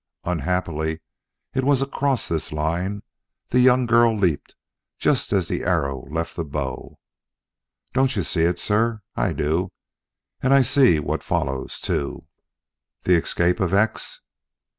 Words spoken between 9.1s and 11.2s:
I do; and I see